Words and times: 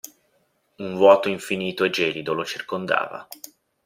Un 0.79 0.95
vuoto 0.95 1.29
infinito 1.29 1.83
e 1.83 1.91
gelido 1.91 2.33
lo 2.33 2.43
circondava. 2.43 3.27